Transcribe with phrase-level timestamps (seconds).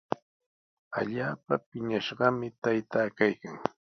[0.99, 3.55] Allaapa piñashqami taytaa kaykan.